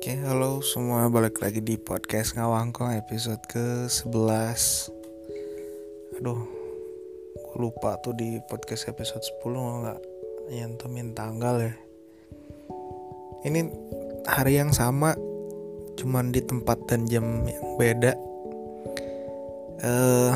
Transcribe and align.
Oke, 0.00 0.16
halo 0.16 0.64
semua, 0.64 1.12
balik 1.12 1.44
lagi 1.44 1.60
di 1.60 1.76
podcast 1.76 2.32
Ngawangkong 2.32 2.96
episode 2.96 3.44
ke-11 3.52 4.88
Aduh, 6.16 6.40
gue 7.36 7.56
lupa 7.60 8.00
tuh 8.00 8.16
di 8.16 8.40
podcast 8.48 8.88
episode 8.88 9.20
10 9.44 9.44
nggak 9.84 10.00
nyantumin 10.56 11.12
tanggal 11.12 11.68
ya? 11.68 11.76
Ini 13.44 13.60
hari 14.24 14.56
yang 14.56 14.72
sama, 14.72 15.12
cuman 16.00 16.32
di 16.32 16.40
tempat 16.48 16.80
dan 16.88 17.04
jam 17.04 17.44
yang 17.44 17.76
beda. 17.76 18.16
Uh, 19.84 20.32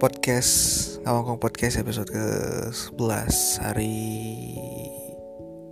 Podcast 0.00 0.80
Ngawangkong 1.04 1.44
Podcast 1.44 1.76
episode 1.76 2.08
ke-11 2.08 3.36
hari 3.60 3.92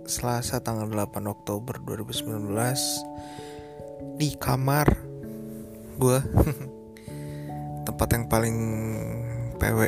Selasa 0.03 0.59
tanggal 0.59 0.91
8 0.91 1.15
Oktober 1.31 1.79
2019 1.79 4.19
di 4.19 4.35
kamar 4.35 4.91
gue 5.95 6.19
tempat 7.87 8.07
yang 8.11 8.25
paling 8.27 8.57
PW 9.57 9.79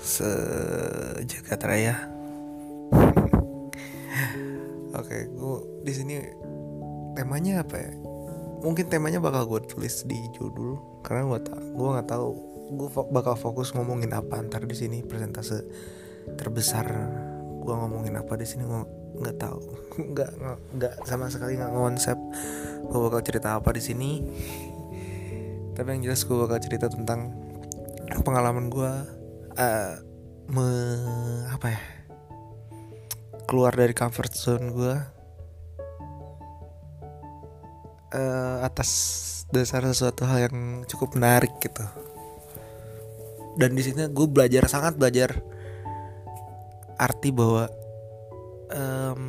sejagat 0.00 1.60
raya. 1.66 1.96
Oke 5.00 5.26
gue 5.26 5.56
di 5.82 5.92
sini 5.92 6.14
temanya 7.18 7.66
apa 7.66 7.74
ya? 7.74 7.90
Mungkin 8.60 8.86
temanya 8.86 9.18
bakal 9.18 9.50
gue 9.50 9.60
tulis 9.66 10.06
di 10.06 10.20
judul 10.36 11.02
karena 11.02 11.26
gue 11.26 11.40
tak 11.42 11.58
gue 11.58 11.88
nggak 11.90 12.08
tahu 12.08 12.28
gue 12.70 12.88
bakal 13.10 13.34
fokus 13.34 13.74
ngomongin 13.74 14.14
apa 14.14 14.46
ntar 14.46 14.62
di 14.62 14.78
sini 14.78 15.02
presentase 15.02 15.66
terbesar 16.38 16.86
gue 17.60 17.74
ngomongin 17.76 18.16
apa 18.16 18.34
di 18.40 18.46
sini 18.48 18.64
nggak 19.20 19.36
tahu. 19.36 19.60
Nggak 20.16 20.30
nggak 20.74 20.94
sama 21.04 21.28
sekali 21.28 21.60
nggak 21.60 21.76
konsep 21.76 22.16
gue 22.88 22.98
bakal 22.98 23.20
cerita 23.20 23.60
apa 23.60 23.70
di 23.76 23.82
sini. 23.84 24.10
Tapi 25.76 25.86
yang 25.96 26.10
jelas 26.10 26.24
gue 26.24 26.36
bakal 26.36 26.58
cerita 26.58 26.88
tentang 26.88 27.30
pengalaman 28.24 28.72
gue 28.72 28.92
uh, 29.60 29.92
me 30.50 30.68
apa 31.46 31.66
ya 31.70 31.80
keluar 33.46 33.74
dari 33.74 33.94
comfort 33.94 34.34
zone 34.34 34.66
gue 34.74 34.94
uh, 38.14 38.56
atas 38.62 38.90
dasar 39.50 39.82
sesuatu 39.86 40.22
hal 40.26 40.50
yang 40.50 40.86
cukup 40.86 41.18
menarik 41.18 41.50
gitu. 41.58 41.82
Dan 43.58 43.74
di 43.74 43.82
sini 43.82 44.06
gue 44.06 44.26
belajar 44.30 44.70
sangat 44.70 44.94
belajar 44.94 45.42
arti 47.00 47.32
bahwa 47.32 47.72
um, 48.76 49.24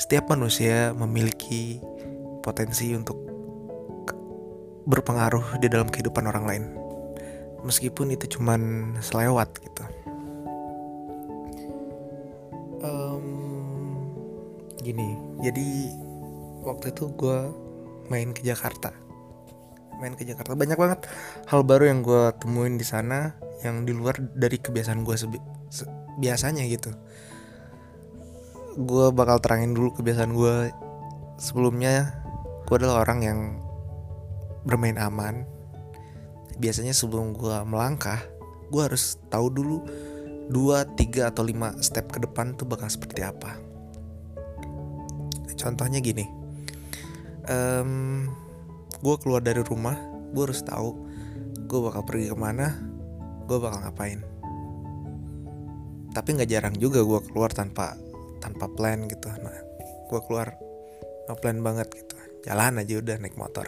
setiap 0.00 0.32
manusia 0.32 0.96
memiliki 0.96 1.76
potensi 2.40 2.96
untuk 2.96 3.20
berpengaruh 4.88 5.60
di 5.60 5.68
dalam 5.68 5.92
kehidupan 5.92 6.24
orang 6.24 6.44
lain. 6.48 6.64
Meskipun 7.60 8.16
itu 8.16 8.40
cuman 8.40 8.96
selewat 9.04 9.60
gitu. 9.60 9.84
Um, 12.80 13.28
gini 14.80 15.20
jadi 15.44 15.92
waktu 16.64 16.96
itu 16.96 17.12
gue 17.12 17.38
main 18.08 18.32
ke 18.32 18.40
Jakarta. 18.40 18.96
Main 20.00 20.16
ke 20.16 20.24
Jakarta. 20.24 20.56
Banyak 20.56 20.80
banget 20.80 21.04
hal 21.52 21.60
baru 21.60 21.92
yang 21.92 22.00
gue 22.00 22.32
temuin 22.40 22.80
di 22.80 22.86
sana 22.88 23.36
yang 23.60 23.84
di 23.84 23.92
luar 23.92 24.16
dari 24.16 24.56
kebiasaan 24.56 25.04
gue 25.04 25.16
biasanya 26.18 26.66
gitu. 26.66 26.90
Gue 28.80 29.12
bakal 29.12 29.38
terangin 29.38 29.76
dulu 29.76 29.94
kebiasaan 29.94 30.32
gue 30.32 30.72
sebelumnya 31.36 32.16
gue 32.66 32.76
adalah 32.78 33.04
orang 33.04 33.20
yang 33.22 33.40
bermain 34.66 34.98
aman. 34.98 35.46
Biasanya 36.56 36.96
sebelum 36.96 37.36
gue 37.36 37.56
melangkah 37.68 38.20
gue 38.70 38.82
harus 38.82 39.18
tahu 39.30 39.50
dulu 39.50 39.82
dua 40.50 40.82
tiga 40.98 41.30
atau 41.30 41.46
lima 41.46 41.74
step 41.82 42.10
ke 42.10 42.18
depan 42.22 42.58
tuh 42.58 42.66
bakal 42.66 42.90
seperti 42.90 43.22
apa. 43.22 43.58
Contohnya 45.60 46.00
gini 46.00 46.40
um, 47.50 48.26
gue 49.00 49.16
keluar 49.22 49.42
dari 49.42 49.60
rumah 49.64 49.96
gue 50.30 50.42
harus 50.46 50.62
tahu 50.62 50.94
gue 51.66 51.80
bakal 51.80 52.02
pergi 52.06 52.30
ke 52.30 52.36
mana 52.38 52.78
gue 53.46 53.56
bakal 53.58 53.82
ngapain 53.82 54.22
tapi 56.10 56.38
nggak 56.38 56.50
jarang 56.50 56.74
juga 56.76 57.02
gue 57.06 57.20
keluar 57.30 57.50
tanpa 57.54 57.94
tanpa 58.42 58.66
plan 58.72 59.06
gitu. 59.06 59.30
Nah 59.30 59.56
gue 60.10 60.20
keluar 60.26 60.56
no 61.28 61.34
plan 61.38 61.60
banget 61.62 61.88
gitu. 61.94 62.16
Jalan 62.48 62.82
aja 62.82 62.98
udah 62.98 63.16
naik 63.20 63.36
motor. 63.38 63.66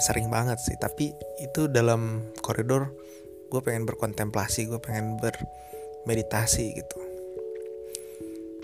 Sering 0.00 0.32
banget 0.32 0.60
sih 0.62 0.76
tapi 0.80 1.12
itu 1.42 1.68
dalam 1.68 2.32
koridor 2.40 2.92
gue 3.46 3.60
pengen 3.62 3.86
berkontemplasi 3.86 4.66
gue 4.70 4.80
pengen 4.80 5.20
bermeditasi 5.20 6.64
gitu. 6.78 6.98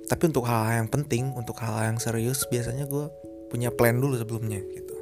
Tapi 0.08 0.22
untuk 0.28 0.44
hal-hal 0.44 0.84
yang 0.84 0.90
penting 0.92 1.32
untuk 1.32 1.56
hal-hal 1.60 1.96
yang 1.96 2.00
serius 2.00 2.44
biasanya 2.52 2.84
gue 2.84 3.08
punya 3.48 3.72
plan 3.72 3.96
dulu 3.96 4.16
sebelumnya 4.16 4.60
gitu. 4.60 4.96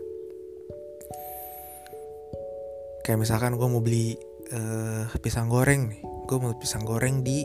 Kayak 3.06 3.26
misalkan 3.26 3.58
gue 3.58 3.68
mau 3.70 3.82
beli 3.82 4.14
uh, 4.54 5.06
pisang 5.18 5.50
goreng 5.50 5.90
nih. 5.90 6.02
Gue 6.30 6.38
mau 6.38 6.54
pisang 6.54 6.86
goreng 6.86 7.26
di 7.26 7.42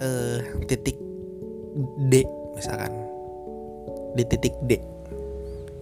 uh, 0.00 0.38
titik 0.66 0.96
D 2.10 2.24
misalkan 2.54 2.90
di 4.18 4.24
titik 4.26 4.54
D 4.66 4.98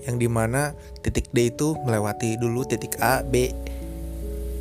yang 0.06 0.22
di 0.22 0.30
mana 0.30 0.72
titik 1.02 1.26
D 1.34 1.50
itu 1.50 1.74
melewati 1.82 2.38
dulu 2.38 2.62
titik 2.62 2.94
A, 3.02 3.26
B, 3.26 3.50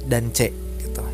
dan 0.10 0.34
C 0.34 0.50
gitu. 0.82 1.06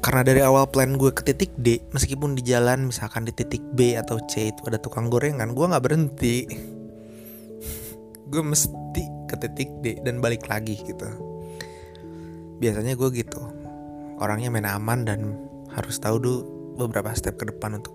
Karena 0.00 0.24
dari 0.24 0.40
awal 0.40 0.68
plan 0.68 0.96
gue 0.96 1.12
ke 1.12 1.20
titik 1.20 1.52
D, 1.60 1.84
meskipun 1.92 2.32
di 2.36 2.42
jalan 2.44 2.88
misalkan 2.88 3.28
di 3.28 3.32
titik 3.32 3.60
B 3.76 3.96
atau 3.96 4.20
C 4.24 4.52
itu 4.52 4.60
ada 4.64 4.80
tukang 4.80 5.12
gorengan, 5.12 5.52
gue 5.52 5.64
nggak 5.68 5.84
berhenti. 5.84 6.36
gue 8.24 8.42
mesti 8.42 9.04
ke 9.30 9.36
titik 9.38 9.70
D 9.84 10.00
dan 10.00 10.18
balik 10.18 10.48
lagi 10.48 10.80
gitu. 10.80 11.06
Biasanya 12.58 12.96
gue 12.96 13.08
gitu, 13.20 13.40
orangnya 14.16 14.48
main 14.48 14.64
aman 14.64 15.04
dan 15.04 15.20
harus 15.74 15.98
tahu 15.98 16.16
dulu 16.22 16.40
beberapa 16.78 17.10
step 17.14 17.38
ke 17.38 17.50
depan 17.50 17.78
untuk 17.82 17.94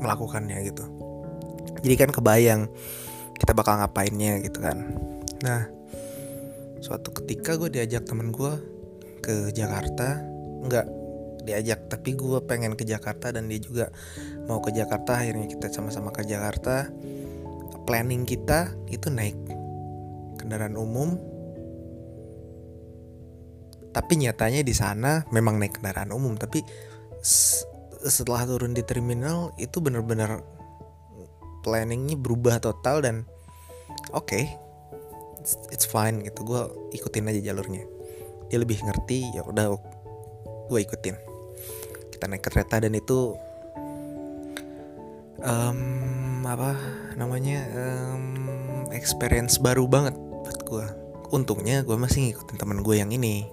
melakukannya 0.00 0.60
gitu. 0.68 0.84
Jadi 1.82 1.94
kan 1.98 2.10
kebayang 2.12 2.68
kita 3.36 3.52
bakal 3.56 3.80
ngapainnya 3.80 4.38
gitu 4.44 4.60
kan. 4.60 4.78
Nah 5.42 5.66
suatu 6.82 7.14
ketika 7.14 7.56
gue 7.56 7.70
diajak 7.70 8.04
temen 8.04 8.34
gue 8.34 8.52
ke 9.22 9.54
Jakarta 9.54 10.18
nggak 10.66 10.86
diajak 11.42 11.90
tapi 11.90 12.14
gue 12.14 12.38
pengen 12.46 12.78
ke 12.78 12.86
Jakarta 12.86 13.34
dan 13.34 13.50
dia 13.50 13.58
juga 13.58 13.90
mau 14.46 14.62
ke 14.62 14.70
Jakarta 14.70 15.18
akhirnya 15.18 15.50
kita 15.50 15.72
sama-sama 15.72 16.14
ke 16.14 16.22
Jakarta. 16.26 16.90
Planning 17.82 18.22
kita 18.22 18.70
itu 18.94 19.10
naik 19.10 19.34
kendaraan 20.38 20.78
umum 20.78 21.18
tapi 23.92 24.24
nyatanya 24.24 24.64
di 24.64 24.72
sana 24.72 25.24
memang 25.28 25.60
naik 25.60 25.78
kendaraan 25.78 26.10
umum 26.12 26.34
tapi 26.36 26.64
setelah 28.02 28.42
turun 28.48 28.74
di 28.74 28.82
terminal 28.82 29.54
itu 29.60 29.78
bener-bener 29.78 30.42
planningnya 31.62 32.18
berubah 32.18 32.58
total 32.58 32.98
dan 33.04 33.16
oke 34.10 34.26
okay, 34.26 34.44
it's, 35.70 35.86
fine 35.86 36.22
gitu 36.22 36.42
gue 36.46 36.62
ikutin 36.98 37.30
aja 37.30 37.52
jalurnya. 37.52 37.86
Dia 38.50 38.58
lebih 38.62 38.82
ngerti 38.82 39.34
ya 39.34 39.42
udah 39.46 39.74
gue 40.70 40.80
ikutin. 40.82 41.16
Kita 42.10 42.24
naik 42.30 42.42
kereta 42.46 42.82
dan 42.82 42.94
itu 42.94 43.34
um, 45.42 46.42
apa 46.46 46.74
namanya 47.18 47.66
um, 47.74 48.86
experience 48.94 49.58
baru 49.58 49.86
banget 49.86 50.14
buat 50.18 50.58
gue 50.66 50.86
untungnya 51.32 51.80
gue 51.86 51.96
masih 51.96 52.28
ngikutin 52.28 52.56
teman 52.60 52.84
gue 52.84 52.98
yang 52.98 53.08
ini 53.08 53.48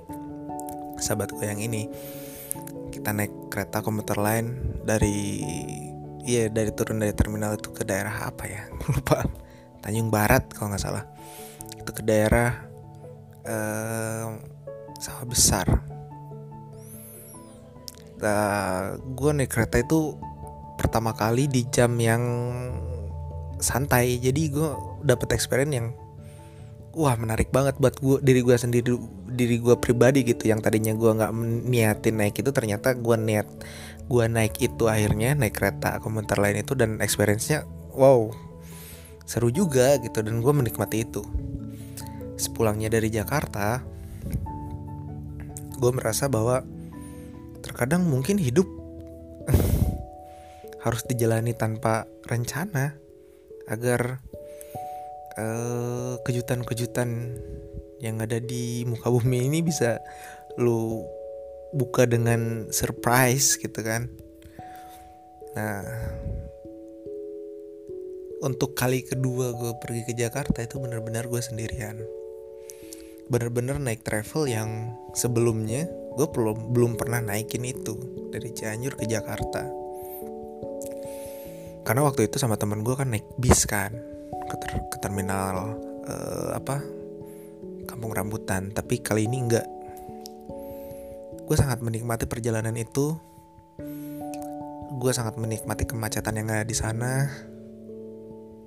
sahabat 1.01 1.35
gue 1.35 1.45
yang 1.47 1.59
ini. 1.59 1.87
Kita 2.89 3.15
naik 3.15 3.51
kereta 3.51 3.79
komuter 3.83 4.19
lain 4.19 4.77
dari 4.83 5.41
iya 6.27 6.51
dari 6.51 6.69
turun 6.75 7.01
dari 7.01 7.15
terminal 7.15 7.55
itu 7.55 7.71
ke 7.71 7.87
daerah 7.87 8.27
apa 8.27 8.43
ya? 8.45 8.67
Lupa. 8.91 9.23
Tanjung 9.79 10.11
Barat 10.11 10.51
kalau 10.51 10.75
nggak 10.75 10.83
salah. 10.83 11.07
Itu 11.79 11.91
ke 11.95 12.03
daerah 12.03 12.67
uh, 13.47 14.35
sawah 14.99 15.25
besar. 15.25 15.67
Uh, 18.19 18.99
gue 19.15 19.31
naik 19.31 19.47
kereta 19.47 19.79
itu 19.79 20.19
pertama 20.75 21.15
kali 21.15 21.47
di 21.47 21.63
jam 21.71 21.95
yang 21.95 22.23
santai. 23.63 24.19
Jadi 24.19 24.51
gue 24.51 24.69
dapet 25.07 25.31
experience 25.31 25.71
yang 25.71 25.87
wah 26.95 27.15
menarik 27.15 27.47
banget 27.53 27.79
buat 27.79 27.95
gue 27.99 28.19
diri 28.23 28.41
gue 28.43 28.55
sendiri 28.59 28.91
diri 29.39 29.55
gue 29.63 29.79
pribadi 29.79 30.27
gitu 30.27 30.51
yang 30.51 30.59
tadinya 30.59 30.91
gue 30.91 31.11
nggak 31.15 31.31
niatin 31.71 32.19
naik 32.19 32.35
itu 32.43 32.51
ternyata 32.51 32.91
gue 32.91 33.15
niat 33.15 33.47
gue 34.11 34.25
naik 34.27 34.59
itu 34.59 34.91
akhirnya 34.91 35.39
naik 35.39 35.55
kereta 35.55 36.03
komentar 36.03 36.35
lain 36.35 36.59
itu 36.59 36.75
dan 36.75 36.99
experience-nya 36.99 37.63
wow 37.95 38.49
seru 39.29 39.53
juga 39.53 40.01
gitu 40.01 40.25
dan 40.25 40.41
gue 40.41 40.49
menikmati 40.49 41.05
itu. 41.05 41.21
Sepulangnya 42.33 42.89
dari 42.89 43.13
Jakarta 43.13 43.85
gue 45.77 45.91
merasa 45.93 46.25
bahwa 46.25 46.65
terkadang 47.61 48.09
mungkin 48.09 48.41
hidup 48.41 48.65
harus 50.83 51.05
dijalani 51.05 51.53
tanpa 51.53 52.09
rencana 52.25 52.97
agar 53.69 54.17
kejutan 55.37 55.45
eh, 55.45 56.15
kejutan-kejutan 56.25 57.09
yang 57.99 58.23
ada 58.23 58.39
di 58.39 58.87
muka 58.87 59.11
bumi 59.11 59.51
ini 59.51 59.59
bisa 59.59 59.99
lu 60.59 61.03
buka 61.75 62.09
dengan 62.09 62.71
surprise 62.73 63.59
gitu 63.59 63.79
kan. 63.85 64.09
Nah, 65.53 65.83
untuk 68.39 68.73
kali 68.73 69.03
kedua 69.03 69.51
gue 69.53 69.73
pergi 69.77 70.01
ke 70.07 70.13
Jakarta 70.15 70.63
itu 70.63 70.79
benar-benar 70.79 71.27
gue 71.27 71.41
sendirian. 71.43 71.99
Bener-bener 73.29 73.77
naik 73.77 74.01
travel 74.01 74.49
yang 74.49 74.95
sebelumnya 75.13 75.85
gue 76.17 76.27
belum 76.27 76.73
belum 76.73 76.91
pernah 76.97 77.21
naikin 77.21 77.67
itu 77.67 77.99
dari 78.33 78.49
Cianjur 78.55 78.97
ke 78.97 79.05
Jakarta. 79.05 79.67
Karena 81.85 82.01
waktu 82.05 82.29
itu 82.29 82.41
sama 82.41 82.57
temen 82.57 82.81
gue 82.81 82.93
kan 82.93 83.09
naik 83.09 83.25
bis 83.37 83.65
kan 83.65 83.93
ke, 84.49 84.55
ter 84.57 84.69
ke 84.89 84.97
terminal 85.01 85.77
uh, 86.05 86.53
apa 86.57 86.98
kampung 87.89 88.13
rambutan 88.13 88.69
tapi 88.69 89.01
kali 89.01 89.25
ini 89.25 89.37
enggak. 89.41 89.67
Gue 91.49 91.57
sangat 91.57 91.81
menikmati 91.81 92.29
perjalanan 92.29 92.77
itu. 92.77 93.17
Gue 95.01 95.11
sangat 95.17 95.41
menikmati 95.41 95.89
kemacetan 95.89 96.37
yang 96.37 96.53
ada 96.53 96.61
di 96.61 96.77
sana. 96.77 97.25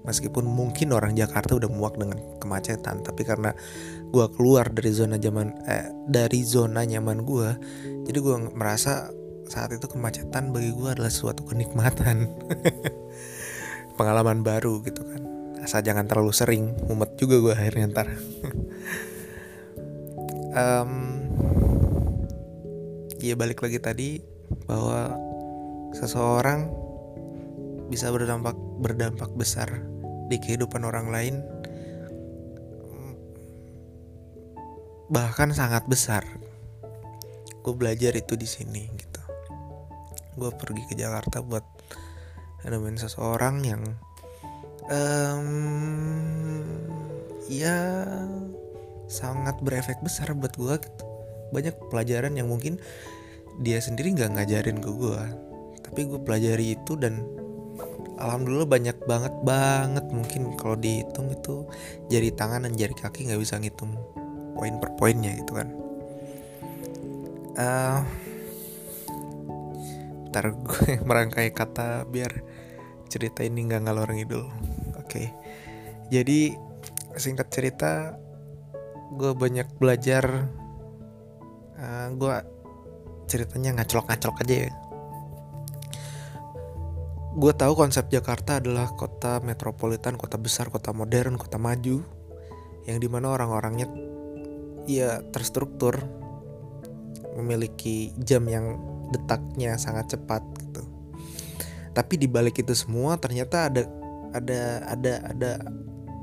Meskipun 0.03 0.43
mungkin 0.43 0.91
orang 0.91 1.15
Jakarta 1.15 1.55
udah 1.55 1.71
muak 1.71 1.95
dengan 1.95 2.19
kemacetan 2.43 3.07
tapi 3.07 3.23
karena 3.23 3.55
gue 4.11 4.27
keluar 4.35 4.67
dari 4.67 4.91
zona 4.91 5.15
zaman 5.15 5.55
eh, 5.63 5.95
dari 6.11 6.43
zona 6.43 6.83
nyaman 6.83 7.23
gue 7.23 7.49
jadi 8.03 8.19
gue 8.19 8.35
merasa 8.51 9.15
saat 9.47 9.71
itu 9.71 9.87
kemacetan 9.87 10.51
bagi 10.51 10.75
gue 10.75 10.89
adalah 10.91 11.13
suatu 11.13 11.47
kenikmatan. 11.47 12.27
Pengalaman 14.01 14.43
baru 14.43 14.83
gitu 14.83 15.07
kan. 15.07 15.23
Asal 15.63 15.87
jangan 15.87 16.11
terlalu 16.11 16.35
sering 16.35 16.75
mumet 16.91 17.15
juga 17.15 17.39
gue 17.39 17.55
akhirnya 17.55 17.95
ntar 17.95 18.09
um, 20.53 20.93
ya 23.19 23.35
balik 23.37 23.65
lagi 23.65 23.79
tadi 23.81 24.11
bahwa 24.69 25.17
seseorang 25.97 26.69
bisa 27.93 28.09
berdampak 28.09 28.57
berdampak 28.81 29.29
besar 29.37 29.69
di 30.33 30.41
kehidupan 30.41 30.85
orang 30.89 31.13
lain 31.13 31.35
bahkan 35.13 35.53
sangat 35.53 35.85
besar. 35.85 36.25
Gue 37.61 37.77
belajar 37.77 38.17
itu 38.17 38.33
di 38.33 38.49
sini 38.49 38.89
gitu. 38.97 39.21
Gue 40.41 40.49
pergi 40.57 40.89
ke 40.89 40.97
Jakarta 40.97 41.45
buat 41.45 41.63
nemuin 42.65 42.97
seseorang 42.97 43.61
yang 43.61 43.85
um, 44.89 45.49
ya 47.53 47.77
sangat 49.13 49.61
berefek 49.61 50.01
besar 50.01 50.33
buat 50.33 50.57
gue 50.57 50.75
gitu. 50.81 51.05
banyak 51.53 51.77
pelajaran 51.93 52.33
yang 52.33 52.49
mungkin 52.49 52.81
dia 53.61 53.77
sendiri 53.79 54.17
nggak 54.17 54.33
ngajarin 54.41 54.81
ke 54.81 54.89
gue 54.89 55.23
tapi 55.85 56.09
gue 56.09 56.21
pelajari 56.25 56.81
itu 56.81 56.97
dan 56.97 57.21
alhamdulillah 58.17 58.65
banyak 58.65 58.97
banget 59.05 59.35
banget 59.45 60.07
mungkin 60.09 60.57
kalau 60.57 60.81
dihitung 60.81 61.29
itu 61.29 61.69
jari 62.09 62.33
tangan 62.33 62.65
dan 62.65 62.73
jari 62.73 62.97
kaki 62.97 63.29
nggak 63.29 63.41
bisa 63.43 63.61
ngitung 63.61 63.93
poin 64.57 64.81
per 64.81 64.97
poinnya 64.97 65.37
gitu 65.37 65.53
kan 65.53 65.69
uh, 67.61 68.01
ntar 70.33 70.57
gue 70.57 70.97
merangkai 71.09 71.53
kata 71.53 72.09
biar 72.09 72.41
cerita 73.13 73.45
ini 73.45 73.69
nggak 73.69 73.85
ngalor 73.85 74.09
ngidul 74.17 74.49
okay. 74.97 75.29
jadi 76.09 76.57
singkat 77.21 77.53
cerita 77.53 78.17
gue 79.13 79.33
banyak 79.37 79.69
belajar 79.77 80.49
uh, 81.77 81.83
eh, 81.83 82.07
gue 82.17 82.35
ceritanya 83.29 83.81
ngaclok-ngaclok 83.81 84.43
aja 84.45 84.57
ya 84.69 84.73
gue 87.33 87.53
tahu 87.57 87.73
konsep 87.73 88.13
Jakarta 88.13 88.61
adalah 88.61 88.93
kota 88.93 89.41
metropolitan, 89.41 90.21
kota 90.21 90.37
besar, 90.37 90.69
kota 90.69 90.93
modern, 90.93 91.41
kota 91.41 91.57
maju, 91.57 92.05
yang 92.85 93.01
di 93.01 93.09
mana 93.09 93.33
orang-orangnya 93.33 93.89
ya 94.85 95.25
terstruktur, 95.33 95.97
memiliki 97.41 98.13
jam 98.21 98.45
yang 98.45 98.77
detaknya 99.17 99.81
sangat 99.81 100.13
cepat 100.13 100.45
gitu. 100.61 100.85
Tapi 101.97 102.21
di 102.21 102.29
balik 102.29 102.61
itu 102.61 102.77
semua 102.77 103.17
ternyata 103.17 103.73
ada 103.73 103.89
ada 104.37 104.61
ada 104.93 105.13
ada 105.33 105.53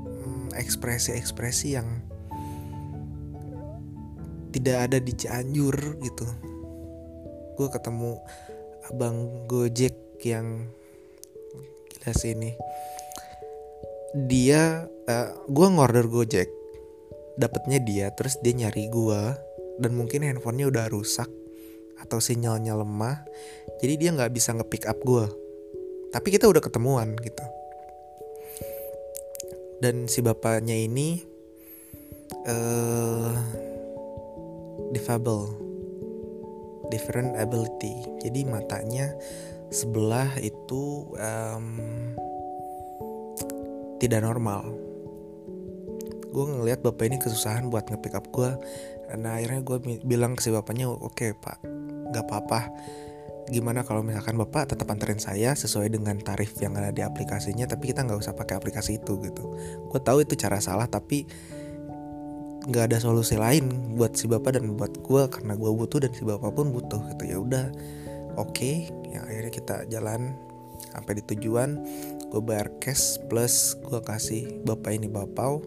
hmm, 0.06 0.54
ekspresi-ekspresi 0.54 1.74
yang 1.74 2.06
tidak 4.50 4.90
ada 4.90 4.98
di 4.98 5.12
Cianjur 5.14 5.98
gitu. 6.02 6.26
Gue 7.56 7.68
ketemu 7.70 8.18
abang 8.90 9.46
Gojek 9.46 10.20
yang 10.26 10.68
gila 11.88 12.12
sih 12.12 12.34
ini. 12.34 12.52
Dia 14.26 14.84
uh, 14.86 15.28
gue 15.46 15.66
ngorder 15.70 16.06
Gojek. 16.10 16.50
Dapetnya 17.40 17.80
dia 17.80 18.06
terus 18.12 18.36
dia 18.42 18.52
nyari 18.52 18.90
gue 18.92 19.22
dan 19.80 19.96
mungkin 19.96 20.28
handphonenya 20.28 20.68
udah 20.68 20.86
rusak 20.92 21.30
atau 22.00 22.20
sinyalnya 22.20 22.76
lemah 22.76 23.24
jadi 23.80 23.96
dia 23.96 24.10
nggak 24.12 24.32
bisa 24.32 24.52
nge-pick 24.56 24.84
up 24.88 25.00
gue 25.04 25.24
tapi 26.10 26.34
kita 26.34 26.50
udah 26.50 26.58
ketemuan 26.58 27.14
gitu. 27.22 27.44
Dan 29.80 30.10
si 30.10 30.20
bapaknya 30.20 30.76
ini 30.76 31.22
uh, 32.44 33.32
difabel. 34.90 35.50
Different 36.90 37.38
ability. 37.38 38.02
Jadi 38.26 38.42
matanya 38.46 39.14
sebelah 39.70 40.34
itu 40.42 41.06
um, 41.14 41.66
tidak 44.02 44.26
normal. 44.26 44.66
Gue 46.30 46.44
ngelihat 46.46 46.82
bapak 46.82 47.10
ini 47.10 47.16
kesusahan 47.18 47.70
buat 47.70 47.86
nge-pick 47.90 48.14
up 48.14 48.26
gue 48.30 48.50
dan 49.10 49.26
akhirnya 49.26 49.62
gue 49.66 49.78
bilang 50.06 50.38
ke 50.38 50.42
si 50.46 50.54
bapaknya 50.54 50.86
oke 50.86 51.14
okay, 51.14 51.30
pak 51.34 51.62
gak 52.10 52.26
apa-apa. 52.26 52.70
Gimana 53.50 53.82
kalau 53.82 54.06
misalkan 54.06 54.38
bapak 54.38 54.74
tetap 54.74 54.86
anterin 54.94 55.18
saya 55.18 55.58
sesuai 55.58 55.90
dengan 55.90 56.18
tarif 56.22 56.54
yang 56.62 56.78
ada 56.78 56.94
di 56.94 57.02
aplikasinya 57.02 57.66
tapi 57.66 57.90
kita 57.90 58.06
nggak 58.06 58.22
usah 58.22 58.34
pakai 58.38 58.58
aplikasi 58.58 59.02
itu 59.02 59.18
gitu. 59.22 59.44
Gue 59.90 60.00
tahu 60.02 60.22
itu 60.22 60.38
cara 60.38 60.62
salah 60.62 60.86
tapi 60.86 61.26
nggak 62.70 62.94
ada 62.94 62.98
solusi 63.02 63.34
lain 63.34 63.98
buat 63.98 64.14
si 64.14 64.30
bapak 64.30 64.54
dan 64.54 64.78
buat 64.78 64.94
gue 65.02 65.22
karena 65.26 65.58
gue 65.58 65.70
butuh 65.74 65.98
dan 66.06 66.14
si 66.14 66.22
bapak 66.22 66.54
pun 66.54 66.70
butuh 66.70 67.02
gitu 67.14 67.24
ya 67.26 67.36
udah 67.42 67.66
oke 68.38 68.54
okay. 68.54 68.86
yang 69.10 69.26
akhirnya 69.26 69.52
kita 69.52 69.76
jalan 69.90 70.38
sampai 70.94 71.18
di 71.18 71.22
tujuan 71.34 71.82
gue 72.30 72.40
bayar 72.40 72.70
cash 72.78 73.18
plus 73.26 73.74
gue 73.82 73.98
kasih 74.06 74.62
bapak 74.62 74.94
ini 74.94 75.10
bapau 75.10 75.66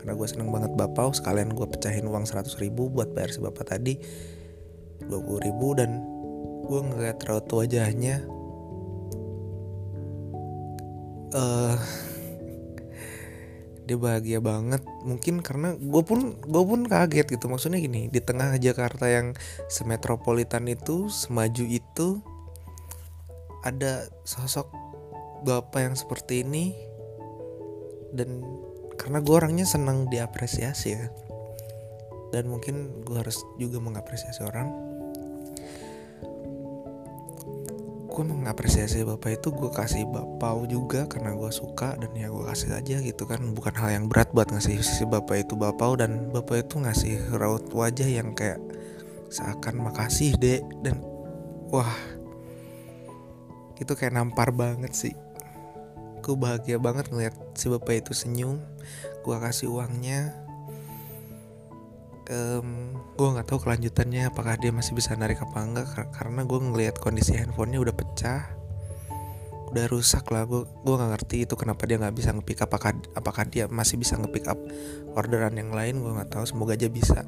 karena 0.00 0.16
gue 0.16 0.26
seneng 0.30 0.48
banget 0.48 0.72
bapau 0.72 1.12
sekalian 1.12 1.52
gue 1.52 1.66
pecahin 1.68 2.08
uang 2.08 2.24
100 2.24 2.48
ribu 2.64 2.88
buat 2.88 3.12
bayar 3.12 3.28
si 3.28 3.44
bapak 3.44 3.76
tadi 3.76 4.00
20 5.04 5.46
ribu 5.46 5.76
dan 5.76 6.00
gue 6.64 6.80
ngeliat 6.80 7.20
raut 7.28 7.44
wajahnya 7.52 8.24
uh, 11.36 11.76
dia 13.88 13.96
bahagia 13.96 14.44
banget. 14.44 14.84
Mungkin 15.08 15.40
karena 15.40 15.72
gue 15.80 16.02
pun 16.04 16.36
gue 16.36 16.62
pun 16.68 16.84
kaget 16.84 17.24
gitu. 17.24 17.48
Maksudnya 17.48 17.80
gini 17.80 18.12
di 18.12 18.20
tengah 18.20 18.60
Jakarta 18.60 19.08
yang 19.08 19.32
semetropolitan 19.72 20.68
itu 20.68 21.08
semaju 21.08 21.64
itu 21.64 22.20
ada 23.64 24.04
sosok 24.28 24.68
bapak 25.48 25.80
yang 25.80 25.96
seperti 25.96 26.44
ini. 26.44 26.76
Dan 28.12 28.44
karena 29.00 29.24
gue 29.24 29.34
orangnya 29.34 29.64
senang 29.64 30.12
diapresiasi 30.12 30.88
ya. 30.92 31.08
Dan 32.28 32.52
mungkin 32.52 33.08
gue 33.08 33.16
harus 33.16 33.40
juga 33.56 33.80
mengapresiasi 33.80 34.44
orang 34.44 34.97
gue 38.18 38.26
mengapresiasi 38.26 39.06
bapak 39.06 39.38
itu 39.38 39.54
gue 39.54 39.70
kasih 39.70 40.02
bapau 40.10 40.66
juga 40.66 41.06
karena 41.06 41.38
gue 41.38 41.54
suka 41.54 41.94
dan 41.94 42.10
ya 42.18 42.26
gue 42.26 42.50
kasih 42.50 42.74
aja 42.74 42.98
gitu 42.98 43.30
kan. 43.30 43.38
Bukan 43.54 43.78
hal 43.78 43.94
yang 43.94 44.10
berat 44.10 44.34
buat 44.34 44.50
ngasih 44.50 44.82
si 44.82 45.06
bapak 45.06 45.46
itu 45.46 45.54
bapau 45.54 45.94
dan 45.94 46.26
bapak 46.34 46.66
itu 46.66 46.82
ngasih 46.82 47.14
raut 47.38 47.70
wajah 47.70 48.10
yang 48.10 48.34
kayak 48.34 48.58
seakan 49.30 49.86
makasih 49.86 50.34
dek. 50.34 50.66
Dan 50.82 50.98
wah 51.70 51.94
itu 53.78 53.94
kayak 53.94 54.18
nampar 54.18 54.50
banget 54.50 54.98
sih. 54.98 55.14
Gue 56.18 56.34
bahagia 56.34 56.82
banget 56.82 57.14
ngeliat 57.14 57.38
si 57.54 57.70
bapak 57.70 58.02
itu 58.02 58.18
senyum 58.18 58.58
gue 59.22 59.36
kasih 59.38 59.70
uangnya 59.70 60.47
um, 62.28 62.94
gue 63.16 63.28
nggak 63.28 63.48
tahu 63.48 63.58
kelanjutannya 63.64 64.30
apakah 64.30 64.54
dia 64.60 64.70
masih 64.70 64.94
bisa 64.94 65.16
narik 65.16 65.40
apa 65.42 65.58
enggak 65.60 65.86
karena 66.14 66.44
gue 66.44 66.58
ngelihat 66.60 66.96
kondisi 67.00 67.34
handphonenya 67.36 67.80
udah 67.82 67.94
pecah 67.96 68.42
udah 69.68 69.84
rusak 69.92 70.24
lah 70.32 70.48
gue 70.48 70.64
gue 70.64 70.94
nggak 70.96 71.10
ngerti 71.12 71.36
itu 71.44 71.54
kenapa 71.60 71.84
dia 71.84 72.00
nggak 72.00 72.16
bisa 72.16 72.32
ngepick 72.32 72.64
up 72.64 72.72
apakah 72.72 72.96
apakah 73.12 73.44
dia 73.44 73.68
masih 73.68 74.00
bisa 74.00 74.16
ngepick 74.16 74.48
up 74.48 74.56
orderan 75.12 75.60
yang 75.60 75.76
lain 75.76 76.00
gue 76.00 76.12
nggak 76.14 76.32
tahu 76.32 76.44
semoga 76.48 76.78
aja 76.78 76.88
bisa. 76.88 77.26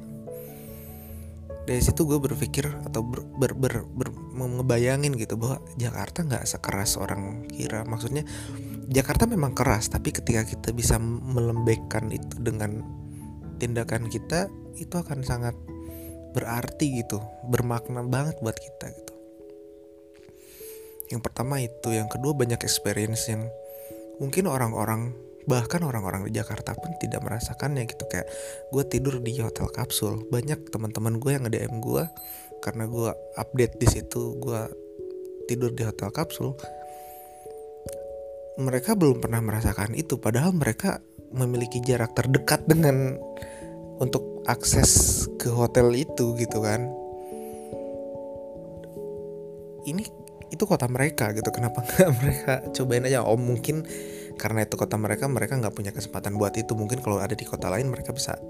Dari 1.61 1.77
situ 1.77 2.09
gue 2.09 2.17
berpikir 2.17 2.65
atau 2.89 3.05
ber, 3.05 3.21
ber, 3.37 3.53
ber, 3.53 3.85
ber, 3.85 4.09
ngebayangin 4.33 5.13
gitu 5.13 5.37
bahwa 5.37 5.61
Jakarta 5.77 6.25
nggak 6.25 6.49
sekeras 6.49 6.97
orang 6.97 7.45
kira. 7.53 7.85
Maksudnya 7.85 8.25
Jakarta 8.89 9.29
memang 9.29 9.53
keras 9.53 9.93
tapi 9.93 10.09
ketika 10.09 10.41
kita 10.41 10.73
bisa 10.73 10.97
melembekkan 10.97 12.09
itu 12.09 12.41
dengan 12.41 12.81
tindakan 13.61 14.09
kita 14.09 14.49
itu 14.81 14.95
akan 14.97 15.21
sangat 15.21 15.53
berarti 16.33 17.05
gitu 17.05 17.21
bermakna 17.45 18.01
banget 18.01 18.41
buat 18.41 18.57
kita 18.57 18.89
gitu. 18.89 19.13
Yang 21.13 21.21
pertama 21.27 21.59
itu 21.59 21.91
yang 21.93 22.07
kedua 22.07 22.33
banyak 22.33 22.63
experience 22.63 23.27
yang 23.29 23.45
mungkin 24.17 24.47
orang-orang 24.47 25.13
bahkan 25.45 25.81
orang-orang 25.83 26.29
di 26.29 26.39
Jakarta 26.39 26.71
pun 26.73 26.95
tidak 26.97 27.21
merasakannya 27.21 27.83
gitu. 27.85 28.07
Kayak 28.07 28.31
gue 28.71 28.83
tidur 28.87 29.19
di 29.19 29.37
hotel 29.43 29.67
kapsul 29.69 30.25
banyak 30.31 30.71
teman-teman 30.71 31.19
gue 31.19 31.31
yang 31.35 31.43
nge-DM 31.45 31.83
gue 31.83 32.03
karena 32.63 32.87
gue 32.87 33.09
update 33.35 33.75
di 33.77 33.87
situ 33.91 34.39
gue 34.39 34.61
tidur 35.51 35.75
di 35.75 35.83
hotel 35.83 36.09
kapsul. 36.15 36.55
Mereka 38.61 38.95
belum 38.95 39.19
pernah 39.19 39.43
merasakan 39.43 39.97
itu 39.99 40.15
padahal 40.15 40.55
mereka 40.55 41.03
memiliki 41.31 41.83
jarak 41.83 42.15
terdekat 42.15 42.63
dengan 42.67 43.19
untuk 44.01 44.41
akses 44.49 45.23
ke 45.37 45.53
hotel 45.53 45.93
itu 45.93 46.33
gitu 46.33 46.57
kan. 46.65 46.89
Ini 49.85 50.03
itu 50.49 50.63
kota 50.65 50.89
mereka 50.89 51.29
gitu. 51.37 51.53
Kenapa 51.53 51.81
nggak 51.85 52.11
mereka? 52.17 52.53
Cobain 52.73 53.05
aja. 53.05 53.21
Oh 53.21 53.37
mungkin 53.37 53.85
karena 54.41 54.65
itu 54.65 54.73
kota 54.73 54.97
mereka 54.97 55.29
mereka 55.29 55.61
nggak 55.61 55.73
punya 55.77 55.93
kesempatan 55.93 56.35
buat 56.41 56.57
itu. 56.57 56.73
Mungkin 56.73 57.05
kalau 57.05 57.21
ada 57.21 57.37
di 57.37 57.45
kota 57.45 57.69
lain 57.69 57.93
mereka 57.93 58.09
bisa 58.09 58.41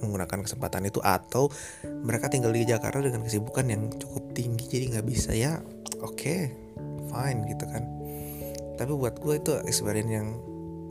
menggunakan 0.00 0.40
kesempatan 0.40 0.88
itu. 0.88 1.04
Atau 1.04 1.52
mereka 1.84 2.32
tinggal 2.32 2.56
di 2.56 2.64
Jakarta 2.64 3.04
dengan 3.04 3.20
kesibukan 3.20 3.68
yang 3.68 3.92
cukup 3.92 4.32
tinggi 4.32 4.64
jadi 4.64 4.96
nggak 4.96 5.06
bisa. 5.06 5.36
Ya 5.36 5.60
oke 6.00 6.16
okay, 6.16 6.40
fine 7.12 7.44
gitu 7.52 7.68
kan. 7.68 7.84
Tapi 8.76 8.92
buat 8.92 9.20
gue 9.20 9.40
itu 9.40 9.52
experience 9.64 10.12
yang 10.12 10.28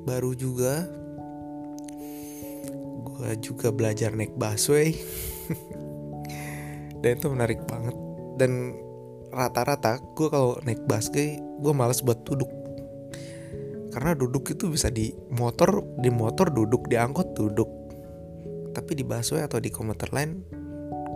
baru 0.05 0.33
juga 0.37 1.04
gue 3.15 3.31
juga 3.39 3.71
belajar 3.71 4.11
naik 4.11 4.35
busway. 4.35 4.91
Dan 6.99 7.11
itu 7.15 7.27
menarik 7.31 7.63
banget. 7.63 7.95
Dan 8.35 8.75
rata-rata 9.31 9.99
gue 10.15 10.27
kalau 10.27 10.59
naik 10.67 10.83
busway 10.83 11.39
gue 11.39 11.73
males 11.73 12.03
buat 12.03 12.23
duduk. 12.27 12.51
Karena 13.95 14.11
duduk 14.11 14.51
itu 14.51 14.67
bisa 14.67 14.91
di 14.91 15.15
motor 15.31 15.79
di 16.03 16.11
motor 16.11 16.51
duduk 16.51 16.91
di 16.91 16.99
angkot 16.99 17.31
duduk. 17.31 17.71
Tapi 18.75 18.91
di 18.91 19.07
busway 19.07 19.47
atau 19.47 19.63
di 19.63 19.71
komuter 19.71 20.11
lain 20.11 20.43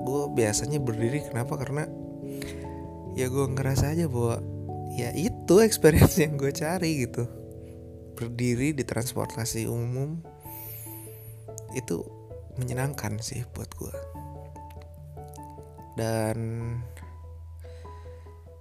gue 0.07 0.23
biasanya 0.31 0.79
berdiri. 0.79 1.27
Kenapa? 1.27 1.59
Karena 1.59 1.83
ya 3.19 3.27
gue 3.27 3.45
ngerasa 3.51 3.91
aja 3.91 4.07
bahwa 4.07 4.39
ya 4.95 5.11
itu 5.11 5.59
experience 5.59 6.15
yang 6.15 6.39
gue 6.39 6.55
cari 6.55 7.03
gitu. 7.03 7.27
Berdiri 8.15 8.71
di 8.71 8.83
transportasi 8.87 9.67
umum 9.67 10.23
itu 11.75 12.05
menyenangkan 12.57 13.21
sih 13.23 13.45
buat 13.55 13.71
gue 13.77 13.95
dan 15.95 16.37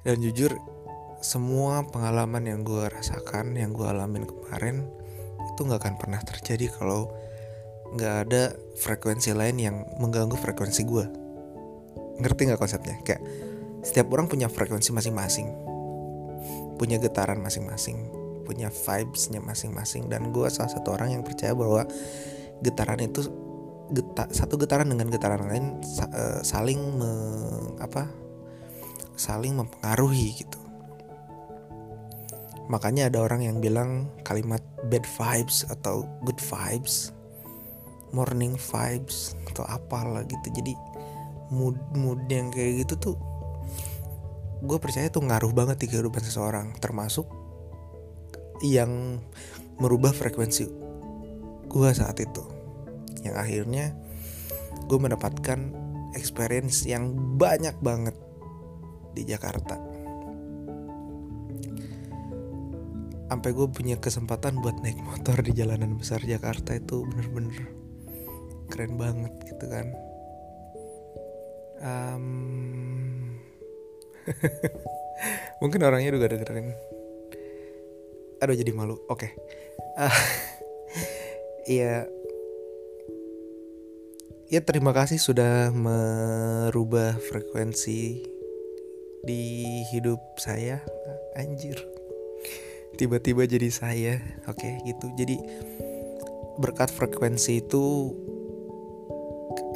dan 0.06 0.16
jujur 0.22 0.54
semua 1.18 1.82
pengalaman 1.90 2.46
yang 2.46 2.62
gue 2.62 2.86
rasakan 2.86 3.58
yang 3.58 3.74
gue 3.74 3.86
alamin 3.86 4.24
kemarin 4.24 4.86
itu 5.54 5.60
nggak 5.66 5.82
akan 5.82 5.96
pernah 5.98 6.20
terjadi 6.22 6.70
kalau 6.70 7.10
nggak 7.94 8.14
ada 8.28 8.54
frekuensi 8.78 9.34
lain 9.34 9.56
yang 9.58 9.76
mengganggu 9.98 10.38
frekuensi 10.38 10.82
gue 10.86 11.28
ngerti 12.18 12.50
nggak 12.50 12.60
konsepnya? 12.60 12.96
Kayak 13.06 13.22
setiap 13.86 14.10
orang 14.12 14.26
punya 14.26 14.50
frekuensi 14.50 14.90
masing-masing. 14.90 15.48
Punya 16.76 16.98
getaran 16.98 17.38
masing-masing. 17.38 18.10
Punya 18.44 18.68
vibesnya 18.70 19.40
masing-masing. 19.42 20.10
Dan 20.10 20.34
gue 20.34 20.46
salah 20.50 20.70
satu 20.70 20.94
orang 20.94 21.14
yang 21.14 21.22
percaya 21.22 21.54
bahwa 21.54 21.86
getaran 22.64 23.00
itu 23.02 23.26
geta, 23.92 24.28
satu 24.28 24.60
getaran 24.60 24.88
dengan 24.88 25.08
getaran 25.08 25.48
lain 25.48 25.66
uh, 26.12 26.40
saling 26.44 26.80
me, 26.98 27.10
apa 27.80 28.08
saling 29.18 29.58
mempengaruhi 29.58 30.44
gitu. 30.44 30.60
Makanya 32.68 33.08
ada 33.08 33.24
orang 33.24 33.48
yang 33.48 33.64
bilang 33.64 34.12
kalimat 34.22 34.60
bad 34.92 35.08
vibes 35.08 35.64
atau 35.72 36.04
good 36.22 36.38
vibes 36.38 37.16
morning 38.12 38.56
vibes 38.56 39.36
atau 39.52 39.64
apalah 39.68 40.24
gitu. 40.24 40.48
Jadi 40.52 40.72
mood 41.48 41.76
mood 41.96 42.20
yang 42.28 42.52
kayak 42.52 42.84
gitu 42.84 42.94
tuh 43.12 43.16
gue 44.58 44.78
percaya 44.82 45.06
tuh 45.08 45.22
ngaruh 45.22 45.54
banget 45.54 45.80
di 45.80 45.86
kehidupan 45.86 46.18
seseorang 46.18 46.74
termasuk 46.82 47.24
yang 48.58 49.22
merubah 49.78 50.10
frekuensi 50.10 50.87
gue 51.68 51.88
saat 51.92 52.16
itu. 52.18 52.42
Yang 53.22 53.36
akhirnya 53.36 53.86
gue 54.88 54.98
mendapatkan 54.98 55.60
experience 56.16 56.88
yang 56.88 57.12
banyak 57.36 57.76
banget 57.84 58.16
di 59.12 59.22
Jakarta. 59.28 59.76
Sampai 63.28 63.52
gue 63.52 63.68
punya 63.68 64.00
kesempatan 64.00 64.64
buat 64.64 64.80
naik 64.80 65.04
motor 65.04 65.36
di 65.44 65.52
jalanan 65.52 66.00
besar 66.00 66.24
Jakarta 66.24 66.72
itu 66.72 67.04
bener-bener 67.04 67.68
keren 68.72 68.96
banget 68.96 69.32
gitu 69.44 69.64
kan. 69.68 69.86
Um, 71.78 72.26
mungkin 75.60 75.84
orangnya 75.84 76.16
juga 76.16 76.32
dengerin. 76.32 76.72
Aduh 78.40 78.56
jadi 78.56 78.72
malu. 78.72 78.96
Oke. 79.12 79.28
Okay. 79.28 79.30
uh, 80.00 80.08
Iya. 81.68 82.08
Ya 84.48 84.60
terima 84.64 84.96
kasih 84.96 85.20
sudah 85.20 85.68
merubah 85.68 87.20
frekuensi 87.28 88.24
di 89.20 89.42
hidup 89.92 90.18
saya. 90.40 90.80
Anjir. 91.36 91.76
Tiba-tiba 92.96 93.44
jadi 93.44 93.68
saya. 93.68 94.16
Oke, 94.48 94.80
gitu. 94.88 95.12
Jadi 95.20 95.36
berkat 96.56 96.88
frekuensi 96.88 97.60
itu 97.60 98.16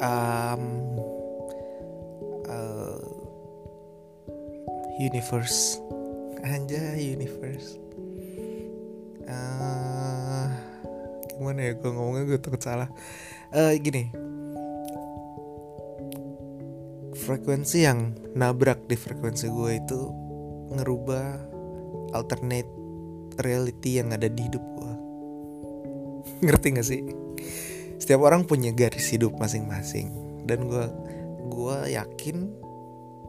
um, 0.00 0.64
uh, 2.48 3.04
universe 4.96 5.78
aja 6.42 6.98
universe 6.98 7.78
uh, 9.30 9.91
gimana 11.42 11.60
ya 11.66 11.72
gue 11.74 11.90
ngomongnya 11.90 12.24
gue 12.30 12.38
takut 12.38 12.62
salah. 12.62 12.86
Uh, 13.50 13.74
gini. 13.82 14.14
Frekuensi 17.26 17.82
yang 17.82 18.14
nabrak 18.38 18.86
di 18.86 18.94
frekuensi 18.94 19.50
gue 19.50 19.70
itu 19.82 20.00
ngerubah 20.70 21.26
alternate 22.14 22.70
reality 23.42 23.98
yang 23.98 24.14
ada 24.14 24.30
di 24.30 24.46
hidup 24.46 24.62
gue 24.62 24.92
ngerti 26.42 26.66
gak 26.74 26.86
sih? 26.86 27.02
Setiap 28.02 28.26
orang 28.26 28.42
punya 28.42 28.74
garis 28.74 29.14
hidup 29.14 29.38
masing-masing. 29.38 30.10
Dan 30.42 30.66
gue 30.66 30.84
gue 31.46 31.76
yakin 31.94 32.50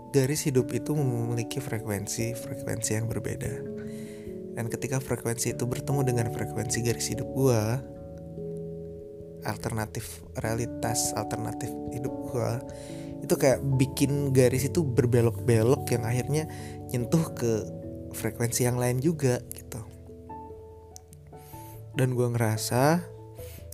garis 0.10 0.50
hidup 0.50 0.74
itu 0.74 0.98
memiliki 0.98 1.62
frekuensi 1.62 2.34
frekuensi 2.34 2.98
yang 2.98 3.06
berbeda. 3.06 3.54
Dan 4.54 4.70
ketika 4.70 5.02
frekuensi 5.02 5.54
itu 5.54 5.66
bertemu 5.66 6.02
dengan 6.06 6.28
frekuensi 6.30 6.82
garis 6.86 7.10
hidup 7.10 7.30
gue 7.34 7.62
alternatif 9.44 10.24
realitas 10.40 11.12
alternatif 11.14 11.70
hidup 11.92 12.14
gue 12.32 12.52
itu 13.24 13.40
kayak 13.40 13.64
bikin 13.80 14.36
garis 14.36 14.68
itu 14.68 14.84
berbelok-belok 14.84 15.88
yang 15.96 16.04
akhirnya 16.04 16.44
nyentuh 16.92 17.32
ke 17.32 17.64
frekuensi 18.12 18.68
yang 18.68 18.76
lain 18.76 19.00
juga 19.00 19.40
gitu. 19.56 19.80
Dan 21.96 22.20
gue 22.20 22.28
ngerasa 22.36 23.00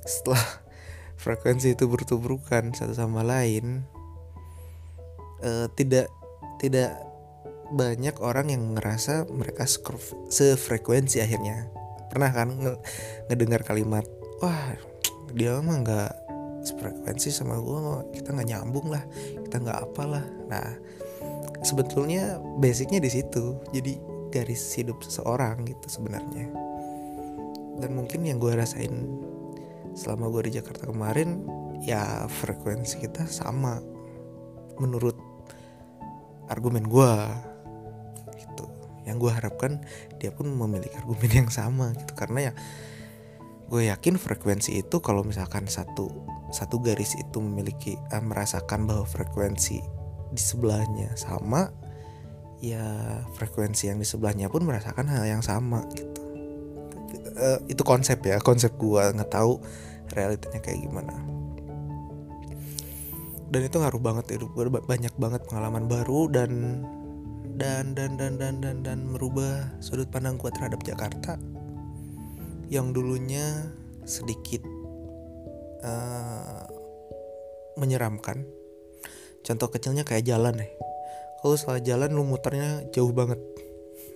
setelah 0.05 0.45
frekuensi 1.23 1.73
itu 1.73 1.89
bertuburkan 1.89 2.77
satu 2.77 2.93
sama 2.93 3.25
lain 3.25 3.83
uh, 5.41 5.65
tidak 5.73 6.13
tidak 6.61 6.95
banyak 7.69 8.17
orang 8.21 8.53
yang 8.53 8.63
ngerasa 8.77 9.25
mereka 9.33 9.65
sefrekuensi 10.29 11.25
akhirnya. 11.25 11.73
Pernah 12.09 12.31
kan 12.33 12.49
ngedengar 13.29 13.65
kalimat 13.65 14.05
wah 14.41 14.77
dia 15.35 15.59
mah 15.61 15.77
nggak 15.81 16.11
sefrekuensi 16.63 17.31
sama 17.31 17.55
gue 17.59 18.11
kita 18.19 18.35
nggak 18.35 18.49
nyambung 18.51 18.91
lah 18.91 19.03
kita 19.47 19.55
nggak 19.63 19.79
apalah. 19.89 20.25
Nah 20.51 20.75
sebetulnya 21.63 22.39
basicnya 22.59 22.99
di 23.03 23.11
situ 23.11 23.59
jadi 23.71 23.99
garis 24.29 24.61
hidup 24.77 25.01
seseorang 25.01 25.65
gitu 25.65 25.87
sebenarnya. 25.89 26.47
Dan 27.79 27.95
mungkin 27.95 28.27
yang 28.27 28.37
gue 28.37 28.51
rasain 28.53 28.91
selama 29.95 30.29
gue 30.29 30.51
di 30.51 30.59
Jakarta 30.59 30.87
kemarin 30.87 31.47
ya 31.83 32.27
frekuensi 32.27 32.99
kita 32.99 33.25
sama 33.25 33.79
menurut 34.77 35.15
argumen 36.51 36.85
gue 36.85 37.13
gitu. 38.35 38.65
Yang 39.07 39.17
gue 39.25 39.31
harapkan 39.31 39.71
dia 40.19 40.29
pun 40.35 40.51
memiliki 40.51 40.93
argumen 40.99 41.31
yang 41.31 41.49
sama 41.49 41.95
gitu 41.95 42.13
karena 42.13 42.51
ya 42.51 42.53
gue 43.69 43.85
yakin 43.93 44.17
frekuensi 44.17 44.81
itu 44.81 44.97
kalau 44.97 45.21
misalkan 45.21 45.69
satu 45.69 46.09
satu 46.49 46.81
garis 46.81 47.13
itu 47.13 47.37
memiliki 47.37 47.93
uh, 48.09 48.17
merasakan 48.17 48.89
bahwa 48.89 49.05
frekuensi 49.05 49.77
di 50.33 50.41
sebelahnya 50.41 51.13
sama 51.13 51.69
ya 52.59 52.81
frekuensi 53.37 53.93
yang 53.93 54.01
di 54.01 54.07
sebelahnya 54.09 54.49
pun 54.49 54.65
merasakan 54.65 55.05
hal 55.07 55.23
yang 55.29 55.45
sama 55.45 55.85
gitu. 55.93 56.21
Uh, 57.39 57.61
itu 57.69 57.85
konsep 57.85 58.19
ya 58.25 58.41
konsep 58.41 58.73
gue 58.75 59.03
nggak 59.15 59.31
tahu 59.31 59.61
realitanya 60.17 60.59
kayak 60.65 60.89
gimana. 60.89 61.13
Dan 63.49 63.65
itu 63.65 63.77
ngaruh 63.81 64.01
banget 64.01 64.33
hidup 64.33 64.49
gue 64.57 64.65
banyak 64.65 65.13
banget 65.17 65.41
pengalaman 65.45 65.85
baru 65.85 66.25
dan 66.29 66.83
dan 67.53 67.93
dan 67.93 68.17
dan 68.17 68.41
dan 68.41 68.57
dan 68.61 68.81
dan 68.81 68.99
merubah 69.05 69.69
sudut 69.77 70.09
pandang 70.09 70.41
gue 70.41 70.49
terhadap 70.53 70.81
Jakarta 70.81 71.37
yang 72.69 72.93
dulunya 72.93 73.73
sedikit 74.05 74.61
uh, 75.81 76.65
menyeramkan. 77.77 78.45
Contoh 79.41 79.67
kecilnya 79.73 80.05
kayak 80.05 80.29
jalan 80.29 80.53
nih. 80.61 80.71
Kalau 81.41 81.55
salah 81.57 81.81
jalan 81.81 82.13
lu 82.13 82.21
muternya 82.21 82.85
jauh 82.93 83.09
banget. 83.09 83.41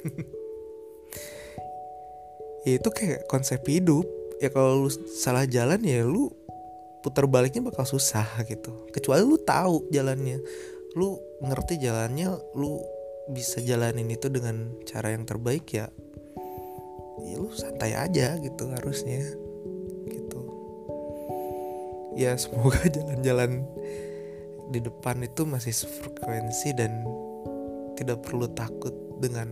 ya 2.67 2.77
itu 2.77 2.89
kayak 2.93 3.25
konsep 3.25 3.65
hidup. 3.65 4.05
Ya 4.38 4.53
kalau 4.53 4.86
lu 4.86 4.89
salah 5.17 5.50
jalan 5.50 5.81
ya 5.81 6.05
lu 6.05 6.29
putar 7.01 7.25
baliknya 7.25 7.65
bakal 7.65 7.88
susah 7.88 8.27
gitu. 8.45 8.86
Kecuali 8.93 9.24
lu 9.25 9.39
tahu 9.41 9.89
jalannya. 9.89 10.43
Lu 10.93 11.17
ngerti 11.41 11.81
jalannya, 11.81 12.38
lu 12.53 12.77
bisa 13.31 13.63
jalanin 13.63 14.12
itu 14.12 14.27
dengan 14.27 14.75
cara 14.83 15.15
yang 15.15 15.24
terbaik 15.24 15.63
ya 15.72 15.88
ya 17.24 17.39
lu 17.39 17.50
santai 17.56 17.96
aja 17.96 18.36
gitu 18.39 18.70
harusnya 18.72 19.24
gitu. 20.08 20.39
Ya 22.20 22.36
semoga 22.38 22.84
jalan-jalan 22.96 23.63
di 24.70 24.80
depan 24.80 25.24
itu 25.24 25.44
masih 25.44 25.74
frekuensi 25.74 26.75
dan 26.75 27.03
tidak 28.00 28.25
perlu 28.25 28.50
takut 28.51 28.94
dengan 29.22 29.50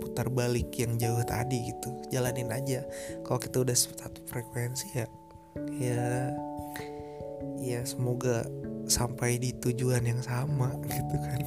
putar 0.00 0.30
balik 0.30 0.72
yang 0.76 0.96
jauh 0.96 1.22
tadi 1.24 1.70
gitu. 1.70 1.90
Jalanin 2.10 2.50
aja. 2.50 2.82
Kalau 3.26 3.38
kita 3.38 3.62
udah 3.62 3.76
satu 3.76 4.20
frekuensi 4.26 4.96
ya 4.96 5.06
ya 5.80 6.30
ya 7.58 7.80
semoga 7.82 8.46
sampai 8.86 9.38
di 9.38 9.54
tujuan 9.54 10.02
yang 10.02 10.20
sama 10.22 10.74
gitu 10.94 11.16
kan. 11.18 11.40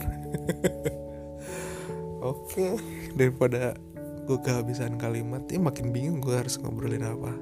Oke 2.24 2.80
daripada 3.20 3.76
gue 4.24 4.38
kehabisan 4.40 4.96
kalimat 4.96 5.44
ya 5.52 5.60
makin 5.60 5.92
bingung 5.92 6.24
gue 6.24 6.36
harus 6.36 6.56
ngobrolin 6.60 7.04
apa. 7.04 7.34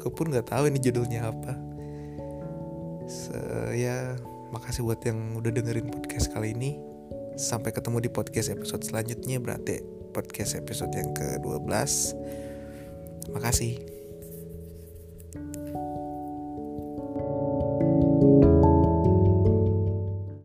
Gue 0.00 0.10
pun 0.10 0.30
nggak 0.30 0.48
tahu 0.48 0.70
ini 0.70 0.78
judulnya 0.78 1.28
apa. 1.28 1.52
So, 3.10 3.34
ya 3.74 4.14
makasih 4.54 4.86
buat 4.86 5.02
yang 5.02 5.34
udah 5.34 5.50
dengerin 5.50 5.90
podcast 5.90 6.30
kali 6.30 6.54
ini. 6.54 6.78
Sampai 7.34 7.74
ketemu 7.74 8.04
di 8.04 8.10
podcast 8.10 8.52
episode 8.52 8.86
selanjutnya 8.86 9.42
berarti 9.42 9.82
podcast 10.10 10.58
episode 10.58 10.90
yang 10.92 11.14
ke-12 11.14 11.70
makasih 13.30 13.78